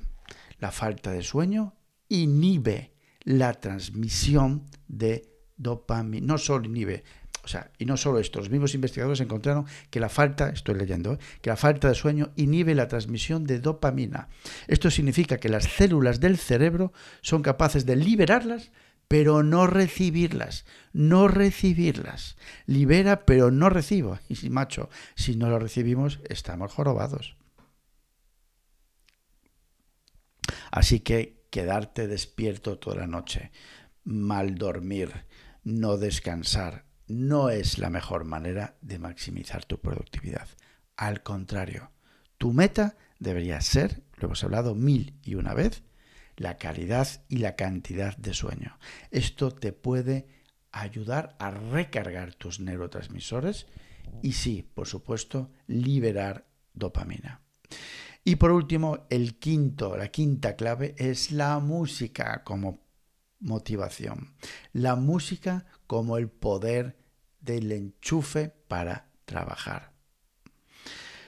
la 0.58 0.70
falta 0.70 1.10
de 1.12 1.22
sueño 1.22 1.74
inhibe 2.08 2.94
la 3.24 3.52
transmisión 3.54 4.64
de 4.86 5.28
dopamina, 5.56 6.26
no 6.26 6.38
solo 6.38 6.66
inhibe, 6.66 7.04
o 7.44 7.48
sea, 7.48 7.70
y 7.78 7.86
no 7.86 7.96
solo 7.96 8.18
esto, 8.18 8.40
los 8.40 8.50
mismos 8.50 8.74
investigadores 8.74 9.20
encontraron 9.20 9.64
que 9.88 10.00
la 10.00 10.10
falta, 10.10 10.50
estoy 10.50 10.74
leyendo, 10.74 11.14
¿eh? 11.14 11.18
que 11.40 11.48
la 11.48 11.56
falta 11.56 11.88
de 11.88 11.94
sueño 11.94 12.30
inhibe 12.36 12.74
la 12.74 12.88
transmisión 12.88 13.44
de 13.44 13.58
dopamina. 13.58 14.28
Esto 14.66 14.90
significa 14.90 15.38
que 15.38 15.48
las 15.48 15.64
células 15.64 16.20
del 16.20 16.36
cerebro 16.36 16.92
son 17.22 17.40
capaces 17.40 17.86
de 17.86 17.96
liberarlas, 17.96 18.70
pero 19.08 19.42
no 19.42 19.66
recibirlas, 19.66 20.66
no 20.92 21.26
recibirlas. 21.26 22.36
Libera, 22.66 23.24
pero 23.24 23.50
no 23.50 23.70
recibo. 23.70 24.18
Y 24.28 24.36
si, 24.36 24.50
macho, 24.50 24.90
si 25.16 25.34
no 25.34 25.48
lo 25.48 25.58
recibimos, 25.58 26.20
estamos 26.28 26.70
jorobados. 26.70 27.37
Así 30.70 31.00
que 31.00 31.46
quedarte 31.50 32.06
despierto 32.06 32.78
toda 32.78 32.96
la 32.96 33.06
noche, 33.06 33.50
mal 34.04 34.56
dormir, 34.56 35.26
no 35.64 35.96
descansar, 35.96 36.84
no 37.06 37.50
es 37.50 37.78
la 37.78 37.90
mejor 37.90 38.24
manera 38.24 38.76
de 38.80 38.98
maximizar 38.98 39.64
tu 39.64 39.78
productividad. 39.80 40.48
Al 40.96 41.22
contrario, 41.22 41.90
tu 42.36 42.52
meta 42.52 42.96
debería 43.18 43.60
ser, 43.60 44.02
lo 44.16 44.26
hemos 44.26 44.44
hablado 44.44 44.74
mil 44.74 45.18
y 45.22 45.34
una 45.34 45.54
vez, 45.54 45.82
la 46.36 46.56
calidad 46.56 47.08
y 47.28 47.38
la 47.38 47.56
cantidad 47.56 48.16
de 48.16 48.34
sueño. 48.34 48.78
Esto 49.10 49.50
te 49.50 49.72
puede 49.72 50.28
ayudar 50.70 51.36
a 51.38 51.50
recargar 51.50 52.34
tus 52.34 52.60
neurotransmisores 52.60 53.66
y 54.22 54.32
sí, 54.32 54.68
por 54.74 54.86
supuesto, 54.86 55.50
liberar 55.66 56.46
dopamina. 56.74 57.42
Y 58.28 58.36
por 58.36 58.50
último, 58.50 59.06
el 59.08 59.38
quinto, 59.38 59.96
la 59.96 60.08
quinta 60.08 60.54
clave 60.54 60.94
es 60.98 61.32
la 61.32 61.60
música 61.60 62.44
como 62.44 62.86
motivación. 63.40 64.34
La 64.74 64.96
música 64.96 65.64
como 65.86 66.18
el 66.18 66.28
poder 66.28 66.98
del 67.40 67.72
enchufe 67.72 68.50
para 68.50 69.08
trabajar. 69.24 69.94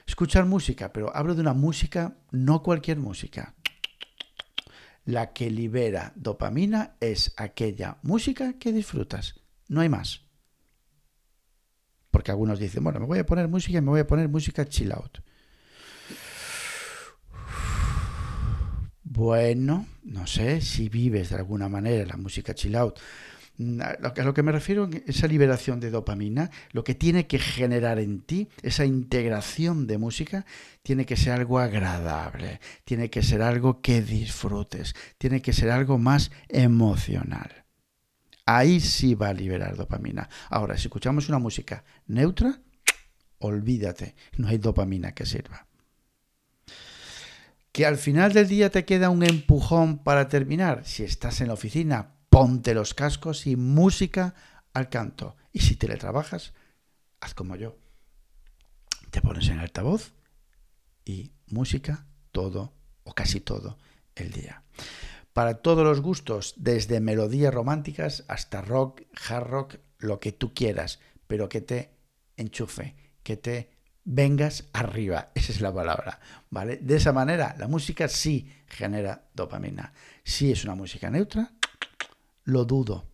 Escuchar 0.07 0.45
música, 0.45 0.93
pero 0.93 1.11
hablo 1.17 1.35
de 1.35 1.41
una 1.41 1.55
música, 1.55 2.19
no 2.33 2.63
cualquier 2.63 2.99
música. 2.99 3.55
La 5.07 5.33
que 5.33 5.51
libera 5.51 6.13
dopamina 6.17 6.99
es 7.01 7.33
aquella 7.39 7.97
música 8.03 8.59
que 8.59 8.73
disfrutas. 8.73 9.41
No 9.69 9.81
hay 9.81 9.89
más. 9.89 10.27
Porque 12.11 12.31
algunos 12.31 12.59
dicen, 12.59 12.85
bueno, 12.85 13.01
me 13.01 13.07
voy 13.07 13.21
a 13.21 13.25
poner 13.25 13.49
música 13.49 13.79
y 13.79 13.81
me 13.81 13.89
voy 13.89 14.01
a 14.01 14.07
poner 14.07 14.29
música 14.29 14.69
chill 14.69 14.93
out. 14.93 15.30
Bueno, 19.13 19.89
no 20.05 20.29
sé 20.29 20.61
si 20.61 20.89
vives 20.89 21.31
de 21.31 21.35
alguna 21.35 21.69
manera 21.69 22.07
la 22.07 22.17
música 22.17 22.55
chill 22.55 22.77
out 22.77 22.97
a 23.81 24.23
lo 24.23 24.33
que 24.33 24.45
me 24.45 24.53
refiero 24.53 24.89
esa 25.05 25.27
liberación 25.27 25.81
de 25.81 25.91
dopamina, 25.91 26.49
lo 26.71 26.85
que 26.85 26.95
tiene 26.95 27.27
que 27.27 27.41
generar 27.41 27.99
en 27.99 28.21
ti, 28.21 28.49
esa 28.63 28.87
integración 28.87 29.89
de 29.89 29.99
música, 29.99 30.47
tiene 30.85 31.05
que 31.05 31.17
ser 31.17 31.33
algo 31.33 31.59
agradable, 31.59 32.61
tiene 32.85 33.11
que 33.11 33.25
ser 33.25 33.43
algo 33.43 33.83
que 33.83 34.01
disfrutes, 34.01 34.95
tiene 35.19 35.43
que 35.43 35.53
ser 35.53 35.71
algo 35.71 35.99
más 35.99 36.31
emocional. 36.49 37.65
Ahí 38.47 38.79
sí 38.79 39.17
va 39.17 39.31
a 39.31 39.35
liberar 39.35 39.77
dopamina. 39.77 40.31
Ahora, 40.51 40.79
si 40.79 40.87
escuchamos 40.87 41.29
una 41.29 41.41
música 41.41 41.85
neutra, 42.07 42.61
olvídate, 43.41 44.15
no 44.37 44.47
hay 44.47 44.59
dopamina 44.59 45.13
que 45.13 45.27
sirva. 45.27 45.67
Que 47.73 47.87
al 47.87 47.97
final 47.97 48.33
del 48.33 48.49
día 48.49 48.71
te 48.71 48.85
queda 48.85 49.11
un 49.11 49.23
empujón 49.23 49.99
para 49.99 50.29
terminar. 50.29 50.85
Si 50.85 51.05
estás 51.05 51.41
en 51.41 51.49
la 51.49 51.55
oficina, 51.55 52.17
ponte 52.29 52.75
los 52.75 52.95
cascos 52.95 53.47
y 53.47 53.57
música 53.57 54.35
al 54.73 54.89
canto. 54.89 55.37
Y 55.53 55.61
si 55.61 55.77
teletrabajas, 55.77 56.53
haz 57.21 57.35
como 57.35 57.57
yo. 57.57 57.77
Te 59.11 59.21
pones 59.21 59.49
en 59.49 59.59
altavoz 59.59 60.13
y 61.05 61.33
música 61.49 62.07
todo 62.33 62.73
o 63.05 63.13
casi 63.13 63.41
todo 63.41 63.79
el 64.15 64.33
día. 64.33 64.63
Para 65.33 65.55
todos 65.63 65.85
los 65.85 66.01
gustos, 66.01 66.55
desde 66.57 67.01
melodías 67.01 67.55
románticas 67.55 68.25
hasta 68.29 68.63
rock, 68.63 69.03
hard 69.29 69.47
rock, 69.47 69.77
lo 69.99 70.19
que 70.19 70.33
tú 70.33 70.55
quieras, 70.55 70.99
pero 71.27 71.49
que 71.49 71.61
te 71.61 71.95
enchufe, 72.37 72.97
que 73.23 73.37
te 73.37 73.71
vengas 74.05 74.69
arriba, 74.73 75.31
esa 75.35 75.53
es 75.53 75.61
la 75.61 75.73
palabra, 75.73 76.21
¿vale? 76.51 76.79
De 76.79 76.97
esa 76.97 77.13
manera, 77.13 77.55
la 77.59 77.69
música 77.69 78.09
sí 78.09 78.51
genera 78.67 79.25
dopamina. 79.35 79.93
Si 80.25 80.51
es 80.51 80.65
una 80.65 80.75
música 80.75 81.11
neutra, 81.11 81.53
lo 82.45 82.65
dudo. 82.65 83.07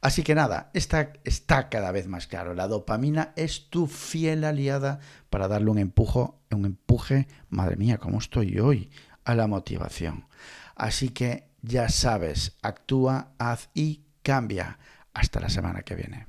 Así 0.00 0.22
que 0.22 0.34
nada, 0.34 0.70
está, 0.74 1.12
está 1.24 1.68
cada 1.68 1.90
vez 1.90 2.06
más 2.06 2.28
claro. 2.28 2.54
La 2.54 2.68
dopamina 2.68 3.32
es 3.34 3.68
tu 3.68 3.88
fiel 3.88 4.44
aliada 4.44 5.00
para 5.28 5.48
darle 5.48 5.70
un 5.70 5.78
empujo, 5.78 6.40
un 6.52 6.66
empuje, 6.66 7.26
madre 7.48 7.76
mía, 7.76 7.98
¿cómo 7.98 8.18
estoy 8.18 8.60
hoy? 8.60 8.90
a 9.28 9.34
la 9.34 9.46
motivación. 9.46 10.26
Así 10.74 11.10
que 11.10 11.50
ya 11.60 11.90
sabes, 11.90 12.56
actúa, 12.62 13.34
haz 13.38 13.68
y 13.74 14.04
cambia. 14.22 14.78
Hasta 15.12 15.38
la 15.38 15.50
semana 15.50 15.82
que 15.82 15.94
viene. 15.94 16.27